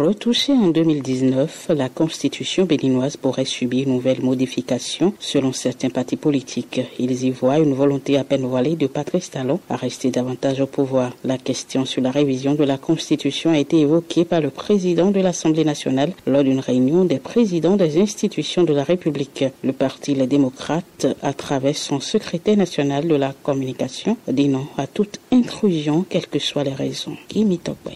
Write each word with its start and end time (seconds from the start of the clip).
Retouchée 0.00 0.54
en 0.54 0.68
2019, 0.68 1.72
la 1.76 1.90
constitution 1.90 2.64
béninoise 2.64 3.18
pourrait 3.18 3.44
subir 3.44 3.86
une 3.86 3.92
nouvelle 3.92 4.22
modification 4.22 5.12
selon 5.18 5.52
certains 5.52 5.90
partis 5.90 6.16
politiques. 6.16 6.80
Ils 6.98 7.24
y 7.24 7.30
voient 7.30 7.58
une 7.58 7.74
volonté 7.74 8.16
à 8.16 8.24
peine 8.24 8.46
voilée 8.46 8.76
de 8.76 8.86
Patrice 8.86 9.30
Talon 9.30 9.60
à 9.68 9.76
rester 9.76 10.10
davantage 10.10 10.62
au 10.62 10.66
pouvoir. 10.66 11.12
La 11.22 11.36
question 11.36 11.84
sur 11.84 12.00
la 12.00 12.10
révision 12.10 12.54
de 12.54 12.64
la 12.64 12.78
constitution 12.78 13.50
a 13.50 13.58
été 13.58 13.80
évoquée 13.80 14.24
par 14.24 14.40
le 14.40 14.48
président 14.48 15.10
de 15.10 15.20
l'Assemblée 15.20 15.64
nationale 15.64 16.14
lors 16.26 16.44
d'une 16.44 16.60
réunion 16.60 17.04
des 17.04 17.18
présidents 17.18 17.76
des 17.76 18.00
institutions 18.00 18.62
de 18.62 18.72
la 18.72 18.84
République. 18.84 19.44
Le 19.62 19.74
parti 19.74 20.14
Les 20.14 20.26
démocrates, 20.26 21.08
à 21.20 21.34
travers 21.34 21.76
son 21.76 22.00
secrétaire 22.00 22.56
national 22.56 23.06
de 23.06 23.16
la 23.16 23.34
communication, 23.42 24.16
dit 24.28 24.48
non 24.48 24.66
à 24.78 24.86
toute 24.86 25.20
intrusion, 25.30 26.06
quelles 26.08 26.26
que 26.26 26.38
soient 26.38 26.64
les 26.64 26.72
raisons. 26.72 27.18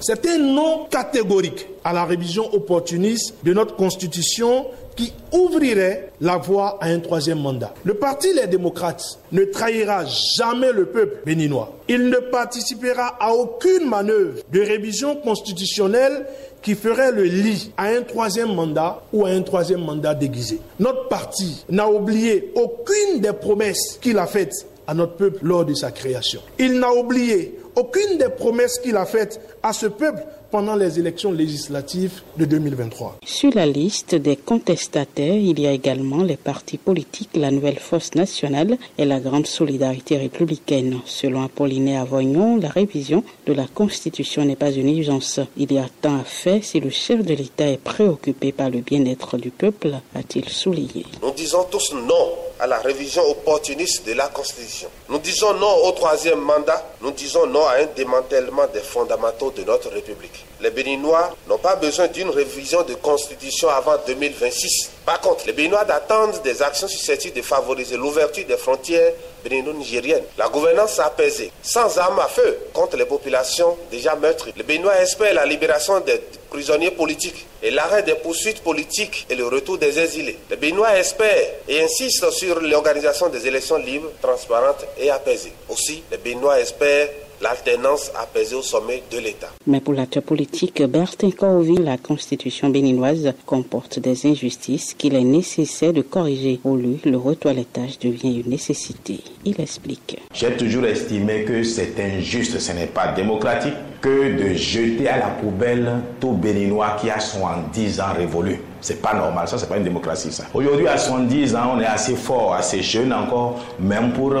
C'est 0.00 0.26
un 0.26 0.38
non 0.38 0.88
catégorique 0.90 1.66
à 1.86 1.92
la 1.92 2.04
révision 2.04 2.52
opportuniste 2.52 3.34
de 3.44 3.52
notre 3.52 3.76
constitution 3.76 4.66
qui 4.96 5.12
ouvrirait 5.32 6.10
la 6.20 6.36
voie 6.36 6.78
à 6.80 6.88
un 6.88 6.98
troisième 6.98 7.38
mandat. 7.38 7.72
Le 7.84 7.94
parti 7.94 8.32
Les 8.34 8.48
démocrates 8.48 9.20
ne 9.30 9.44
trahira 9.44 10.04
jamais 10.36 10.72
le 10.72 10.86
peuple 10.86 11.22
béninois. 11.24 11.72
Il 11.86 12.08
ne 12.08 12.16
participera 12.16 13.16
à 13.20 13.32
aucune 13.32 13.88
manœuvre 13.88 14.42
de 14.52 14.60
révision 14.60 15.14
constitutionnelle 15.14 16.26
qui 16.60 16.74
ferait 16.74 17.12
le 17.12 17.22
lit 17.22 17.70
à 17.76 17.84
un 17.84 18.02
troisième 18.02 18.52
mandat 18.52 19.02
ou 19.12 19.24
à 19.24 19.28
un 19.28 19.42
troisième 19.42 19.84
mandat 19.84 20.14
déguisé. 20.14 20.58
Notre 20.80 21.06
parti 21.06 21.64
n'a 21.68 21.88
oublié 21.88 22.52
aucune 22.56 23.20
des 23.20 23.32
promesses 23.32 23.98
qu'il 24.00 24.18
a 24.18 24.26
faites 24.26 24.66
à 24.88 24.94
notre 24.94 25.14
peuple 25.14 25.38
lors 25.42 25.64
de 25.64 25.74
sa 25.74 25.92
création. 25.92 26.40
Il 26.58 26.80
n'a 26.80 26.92
oublié 26.92 27.56
aucune 27.76 28.16
des 28.16 28.30
promesses 28.30 28.78
qu'il 28.78 28.96
a 28.96 29.04
faites 29.04 29.40
à 29.62 29.72
ce 29.72 29.86
peuple 29.86 30.24
pendant 30.50 30.74
les 30.74 30.98
élections 30.98 31.30
législatives 31.30 32.22
de 32.38 32.46
2023. 32.46 33.18
Sur 33.24 33.52
la 33.54 33.66
liste 33.66 34.14
des 34.14 34.36
contestataires, 34.36 35.34
il 35.34 35.60
y 35.60 35.66
a 35.66 35.72
également 35.72 36.22
les 36.22 36.38
partis 36.38 36.78
politiques, 36.78 37.30
la 37.34 37.50
Nouvelle 37.50 37.78
Force 37.78 38.14
nationale 38.14 38.78
et 38.96 39.04
la 39.04 39.20
Grande 39.20 39.46
Solidarité 39.46 40.16
républicaine. 40.16 41.00
Selon 41.04 41.42
Apollinaire 41.42 42.02
Avoignon, 42.02 42.56
la 42.56 42.68
révision 42.68 43.22
de 43.46 43.52
la 43.52 43.66
Constitution 43.66 44.44
n'est 44.44 44.56
pas 44.56 44.72
une 44.72 44.96
urgence. 44.96 45.40
Il 45.58 45.72
y 45.72 45.78
a 45.78 45.86
tant 46.00 46.20
à 46.20 46.24
faire 46.24 46.64
si 46.64 46.80
le 46.80 46.90
chef 46.90 47.22
de 47.24 47.34
l'État 47.34 47.68
est 47.68 47.82
préoccupé 47.82 48.52
par 48.52 48.70
le 48.70 48.80
bien-être 48.80 49.36
du 49.36 49.50
peuple, 49.50 49.94
a-t-il 50.14 50.48
souligné. 50.48 51.04
Nous 51.22 51.32
disons 51.32 51.64
tous 51.70 51.92
non 51.92 52.45
à 52.58 52.66
la 52.66 52.78
révision 52.78 53.22
opportuniste 53.28 54.06
de 54.06 54.12
la 54.12 54.28
Constitution. 54.28 54.88
Nous 55.08 55.18
disons 55.18 55.54
non 55.54 55.84
au 55.84 55.92
troisième 55.92 56.40
mandat, 56.40 56.84
nous 57.02 57.10
disons 57.10 57.46
non 57.46 57.66
à 57.66 57.76
un 57.82 57.86
démantèlement 57.94 58.66
des 58.72 58.80
fondamentaux 58.80 59.50
de 59.50 59.62
notre 59.64 59.90
République. 59.90 60.46
Les 60.60 60.70
Béninois 60.70 61.36
n'ont 61.48 61.58
pas 61.58 61.76
besoin 61.76 62.08
d'une 62.08 62.30
révision 62.30 62.82
de 62.82 62.94
Constitution 62.94 63.68
avant 63.68 63.96
2026. 64.06 64.90
Par 65.04 65.20
contre, 65.20 65.46
les 65.46 65.52
Béninois 65.52 65.84
attendent 65.88 66.40
des 66.42 66.62
actions 66.62 66.88
susceptibles 66.88 67.36
de 67.36 67.42
favoriser 67.42 67.96
l'ouverture 67.96 68.46
des 68.46 68.56
frontières 68.56 69.12
bénino-nigériennes, 69.44 70.24
la 70.38 70.48
gouvernance 70.48 70.98
apaisée, 70.98 71.52
sans 71.62 71.98
armes 71.98 72.18
à 72.18 72.26
feu 72.26 72.58
contre 72.72 72.96
les 72.96 73.04
populations 73.04 73.76
déjà 73.90 74.16
meurtries. 74.16 74.54
Les 74.56 74.62
Béninois 74.62 74.98
espèrent 75.00 75.34
la 75.34 75.44
libération 75.44 76.00
des 76.00 76.20
prisonniers 76.50 76.90
politiques 76.90 77.46
et 77.62 77.70
l'arrêt 77.70 78.02
des 78.02 78.14
poursuites 78.14 78.62
politiques 78.62 79.26
et 79.28 79.34
le 79.34 79.46
retour 79.46 79.78
des 79.78 79.98
exilés. 79.98 80.38
Les 80.50 80.56
Béninois 80.56 80.98
espèrent 80.98 81.50
et 81.68 81.82
insistent 81.82 82.30
sur 82.30 82.60
l'organisation 82.60 83.28
des 83.28 83.46
élections 83.46 83.76
libres, 83.76 84.10
transparentes 84.22 84.86
et 84.98 85.10
apaisées. 85.10 85.52
Aussi, 85.68 86.02
les 86.10 86.16
Béninois 86.16 86.60
espèrent 86.60 87.08
l'alternance 87.40 88.10
apaisée 88.20 88.54
au 88.54 88.62
sommet 88.62 89.02
de 89.10 89.18
l'État. 89.18 89.48
Mais 89.66 89.80
pour 89.80 89.94
l'acteur 89.94 90.22
politique 90.22 90.82
Bertin 90.82 91.30
Kohovi, 91.30 91.76
la 91.76 91.98
constitution 91.98 92.70
béninoise 92.70 93.32
comporte 93.44 93.98
des 93.98 94.26
injustices 94.26 94.94
qu'il 94.94 95.14
est 95.14 95.24
nécessaire 95.24 95.92
de 95.92 96.02
corriger. 96.02 96.58
Pour 96.62 96.76
lui, 96.76 97.00
le 97.04 97.16
retoilettage 97.16 97.98
devient 97.98 98.40
une 98.40 98.50
nécessité. 98.50 99.20
Il 99.44 99.60
explique. 99.60 100.18
J'ai 100.32 100.56
toujours 100.56 100.86
estimé 100.86 101.44
que 101.44 101.62
c'est 101.62 101.98
injuste, 102.00 102.58
ce 102.58 102.72
n'est 102.72 102.86
pas 102.86 103.08
démocratique 103.08 103.74
que 104.00 104.36
de 104.36 104.54
jeter 104.54 105.08
à 105.08 105.18
la 105.18 105.28
poubelle 105.28 105.90
tout 106.20 106.32
béninois 106.32 106.96
qui 107.00 107.10
a 107.10 107.18
70 107.18 108.00
ans 108.00 108.12
révolu. 108.16 108.60
C'est 108.80 109.00
pas 109.00 109.14
normal, 109.14 109.48
ça 109.48 109.58
c'est 109.58 109.68
pas 109.68 109.78
une 109.78 109.84
démocratie 109.84 110.30
ça. 110.30 110.44
Aujourd'hui 110.54 110.86
à 110.86 110.96
70 110.96 111.56
ans, 111.56 111.72
on 111.76 111.80
est 111.80 111.86
assez 111.86 112.14
fort, 112.14 112.54
assez 112.54 112.82
jeune 112.82 113.12
encore, 113.12 113.58
même 113.80 114.12
pour 114.12 114.34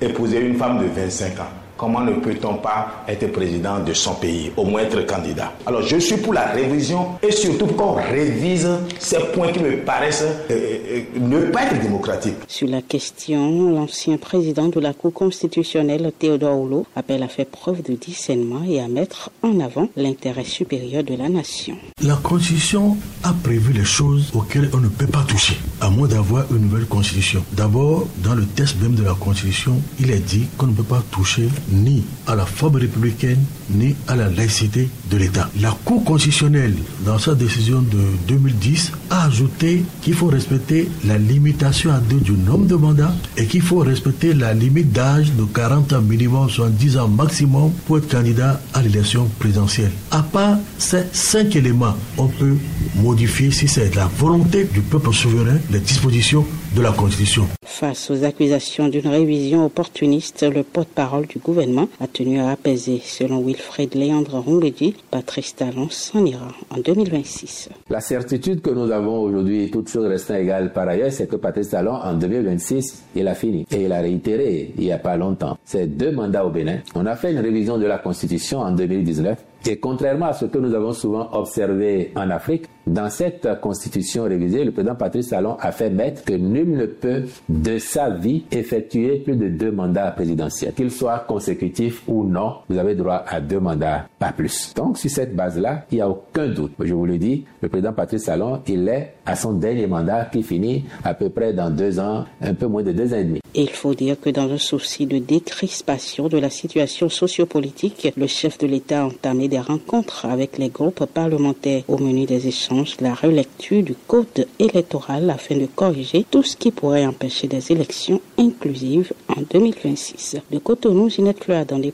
épouser 0.00 0.38
une 0.38 0.56
femme 0.56 0.78
de 0.78 0.86
25 0.86 1.38
ans. 1.40 1.65
Comment 1.76 2.00
ne 2.00 2.12
peut-on 2.12 2.54
pas 2.54 3.04
être 3.06 3.30
président 3.32 3.80
de 3.80 3.92
son 3.92 4.14
pays, 4.14 4.50
au 4.56 4.64
moins 4.64 4.80
être 4.80 5.04
candidat? 5.04 5.52
Alors 5.66 5.82
je 5.82 5.98
suis 5.98 6.16
pour 6.16 6.32
la 6.32 6.46
révision 6.46 7.18
et 7.22 7.30
surtout 7.30 7.66
qu'on 7.66 7.92
révise 7.92 8.66
ces 8.98 9.18
points 9.34 9.52
qui 9.52 9.60
me 9.60 9.76
paraissent 9.84 10.24
euh, 10.50 10.50
euh, 10.50 11.02
ne 11.20 11.50
pas 11.50 11.64
être 11.64 11.82
démocratiques. 11.82 12.36
Sur 12.48 12.68
la 12.68 12.80
question, 12.80 13.70
l'ancien 13.74 14.16
président 14.16 14.68
de 14.68 14.80
la 14.80 14.94
Cour 14.94 15.12
constitutionnelle, 15.12 16.10
Théodore 16.18 16.58
Houlot, 16.58 16.86
appelle 16.96 17.22
à 17.22 17.28
faire 17.28 17.44
preuve 17.46 17.82
de 17.82 17.92
discernement 17.94 18.62
et 18.66 18.80
à 18.80 18.88
mettre 18.88 19.30
en 19.42 19.60
avant 19.60 19.88
l'intérêt 19.96 20.44
supérieur 20.44 21.04
de 21.04 21.14
la 21.14 21.28
nation. 21.28 21.76
La 22.02 22.16
Constitution 22.16 22.96
a 23.22 23.34
prévu 23.34 23.74
les 23.74 23.84
choses 23.84 24.30
auxquelles 24.34 24.70
on 24.72 24.78
ne 24.78 24.88
peut 24.88 25.06
pas 25.06 25.24
toucher, 25.28 25.56
à 25.82 25.90
moins 25.90 26.08
d'avoir 26.08 26.46
une 26.50 26.62
nouvelle 26.62 26.86
Constitution. 26.86 27.44
D'abord, 27.52 28.06
dans 28.24 28.34
le 28.34 28.46
texte 28.46 28.80
même 28.80 28.94
de 28.94 29.04
la 29.04 29.14
Constitution, 29.14 29.80
il 30.00 30.10
est 30.10 30.20
dit 30.20 30.46
qu'on 30.56 30.68
ne 30.68 30.74
peut 30.74 30.82
pas 30.82 31.02
toucher 31.10 31.48
ni 31.70 32.04
à 32.26 32.34
la 32.34 32.46
forme 32.46 32.76
républicaine, 32.76 33.42
ni 33.70 33.94
à 34.08 34.16
la 34.16 34.28
laïcité 34.28 34.88
de 35.10 35.16
l'État. 35.16 35.50
La 35.60 35.76
Cour 35.84 36.04
constitutionnelle, 36.04 36.74
dans 37.04 37.18
sa 37.18 37.34
décision 37.34 37.80
de 37.82 37.98
2010, 38.28 38.92
a 39.10 39.26
ajouté 39.26 39.84
qu'il 40.02 40.14
faut 40.14 40.26
respecter 40.26 40.88
la 41.04 41.18
limitation 41.18 41.92
à 41.92 41.98
deux 41.98 42.20
du 42.20 42.32
nombre 42.32 42.66
de 42.66 42.74
mandats 42.74 43.14
et 43.36 43.46
qu'il 43.46 43.62
faut 43.62 43.78
respecter 43.78 44.34
la 44.34 44.54
limite 44.54 44.92
d'âge 44.92 45.32
de 45.32 45.44
40 45.44 45.92
ans 45.92 46.02
minimum, 46.02 46.48
soit 46.48 46.70
10 46.70 46.98
ans 46.98 47.08
maximum 47.08 47.72
pour 47.86 47.98
être 47.98 48.08
candidat 48.08 48.60
à 48.74 48.82
l'élection 48.82 49.28
présidentielle. 49.38 49.92
À 50.10 50.22
part 50.22 50.58
ces 50.78 51.04
cinq 51.12 51.56
éléments, 51.56 51.96
on 52.18 52.26
peut 52.28 52.56
modifier, 52.96 53.50
si 53.50 53.68
c'est 53.68 53.94
la 53.94 54.06
volonté 54.18 54.64
du 54.64 54.80
peuple 54.80 55.12
souverain, 55.12 55.58
les 55.70 55.80
dispositions 55.80 56.46
de 56.76 56.82
la 56.82 56.92
Constitution. 56.92 57.46
Face 57.64 58.10
aux 58.10 58.22
accusations 58.24 58.88
d'une 58.88 59.06
révision 59.08 59.64
opportuniste, 59.64 60.44
le 60.54 60.62
porte-parole 60.62 61.26
du 61.26 61.38
gouvernement 61.38 61.88
a 62.00 62.06
tenu 62.06 62.38
à 62.38 62.50
apaiser. 62.50 63.00
Selon 63.02 63.40
Wilfred 63.40 63.94
Léandre 63.94 64.38
Rongledi, 64.38 64.94
Patrice 65.10 65.56
Talon 65.56 65.88
s'en 65.88 66.24
ira 66.26 66.48
en 66.70 66.78
2026. 66.78 67.70
La 67.88 68.00
certitude 68.00 68.60
que 68.60 68.70
nous 68.70 68.90
avons 68.90 69.20
aujourd'hui, 69.20 69.70
toutes 69.70 69.88
choses 69.88 70.06
restant 70.06 70.34
égales 70.34 70.72
par 70.74 70.86
ailleurs, 70.86 71.12
c'est 71.12 71.26
que 71.26 71.36
Patrice 71.36 71.70
Talon, 71.70 71.94
en 71.94 72.12
2026, 72.12 73.04
il 73.14 73.26
a 73.26 73.34
fini. 73.34 73.66
Et 73.70 73.84
il 73.84 73.92
a 73.92 74.00
réitéré 74.00 74.74
il 74.76 74.84
n'y 74.84 74.92
a 74.92 74.98
pas 74.98 75.16
longtemps. 75.16 75.56
C'est 75.64 75.86
deux 75.86 76.12
mandats 76.12 76.44
au 76.44 76.50
Bénin. 76.50 76.80
On 76.94 77.06
a 77.06 77.16
fait 77.16 77.32
une 77.32 77.40
révision 77.40 77.78
de 77.78 77.86
la 77.86 77.98
Constitution 77.98 78.58
en 78.58 78.72
2019 78.72 79.38
et 79.66 79.78
contrairement 79.78 80.26
à 80.26 80.32
ce 80.32 80.46
que 80.46 80.58
nous 80.58 80.74
avons 80.74 80.92
souvent 80.92 81.28
observé 81.32 82.12
en 82.14 82.30
Afrique, 82.30 82.66
dans 82.86 83.10
cette 83.10 83.60
constitution 83.60 84.24
révisée, 84.24 84.64
le 84.64 84.70
président 84.70 84.94
Patrice 84.94 85.30
Talon 85.30 85.56
a 85.60 85.72
fait 85.72 85.90
mettre 85.90 86.24
que 86.24 86.34
nul 86.34 86.70
ne 86.70 86.86
peut 86.86 87.24
de 87.48 87.78
sa 87.78 88.10
vie 88.10 88.44
effectuer 88.52 89.18
plus 89.18 89.34
de 89.34 89.48
deux 89.48 89.72
mandats 89.72 90.12
présidentiels. 90.12 90.72
Qu'ils 90.72 90.92
soient 90.92 91.24
consécutifs 91.26 92.02
ou 92.06 92.24
non, 92.24 92.58
vous 92.68 92.78
avez 92.78 92.94
droit 92.94 93.24
à 93.26 93.40
deux 93.40 93.58
mandats, 93.58 94.06
pas 94.20 94.32
plus. 94.32 94.72
Donc 94.74 94.98
sur 94.98 95.10
cette 95.10 95.34
base-là, 95.34 95.84
il 95.90 95.96
n'y 95.96 96.00
a 96.00 96.08
aucun 96.08 96.46
doute. 96.46 96.72
Je 96.78 96.94
vous 96.94 97.06
le 97.06 97.18
dis, 97.18 97.44
le 97.60 97.68
président 97.68 97.92
Patrice 97.92 98.24
Talon, 98.24 98.62
il 98.68 98.88
est 98.88 99.15
à 99.26 99.36
son 99.36 99.52
dernier 99.52 99.86
mandat 99.86 100.26
qui 100.32 100.42
finit 100.42 100.84
à 101.04 101.14
peu 101.14 101.28
près 101.28 101.52
dans 101.52 101.70
deux 101.70 101.98
ans, 101.98 102.24
un 102.40 102.54
peu 102.54 102.66
moins 102.66 102.82
de 102.82 102.92
deux 102.92 103.12
ans 103.12 103.18
et 103.18 103.24
demi. 103.24 103.40
Il 103.54 103.70
faut 103.70 103.94
dire 103.94 104.20
que 104.20 104.30
dans 104.30 104.50
un 104.50 104.58
souci 104.58 105.06
de 105.06 105.18
décrispation 105.18 106.28
de 106.28 106.38
la 106.38 106.50
situation 106.50 107.08
sociopolitique, 107.08 108.12
le 108.16 108.26
chef 108.26 108.58
de 108.58 108.66
l'État 108.66 109.02
a 109.02 109.06
entamé 109.06 109.48
des 109.48 109.58
rencontres 109.58 110.26
avec 110.26 110.58
les 110.58 110.68
groupes 110.68 111.06
parlementaires 111.06 111.82
au 111.88 111.98
menu 111.98 112.26
des 112.26 112.46
échanges, 112.46 112.96
la 113.00 113.14
relecture 113.14 113.82
du 113.82 113.94
code 114.06 114.46
électoral 114.58 115.30
afin 115.30 115.56
de 115.56 115.66
corriger 115.66 116.26
tout 116.30 116.42
ce 116.42 116.56
qui 116.56 116.70
pourrait 116.70 117.06
empêcher 117.06 117.48
des 117.48 117.72
élections 117.72 118.20
inclusives 118.38 119.12
en 119.28 119.40
2026. 119.50 120.36
De 120.50 120.58
Cotonou, 120.58 121.08
Ginette 121.08 121.40
Cloa 121.40 121.64
dans 121.64 121.78
les 121.78 121.92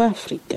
Afrique. 0.00 0.56